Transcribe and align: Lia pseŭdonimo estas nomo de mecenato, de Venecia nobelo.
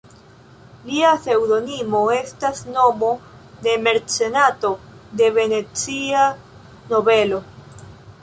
Lia 0.85 1.09
pseŭdonimo 1.25 1.99
estas 2.13 2.61
nomo 2.77 3.11
de 3.67 3.75
mecenato, 3.89 4.73
de 5.21 5.27
Venecia 5.37 6.25
nobelo. 6.95 7.43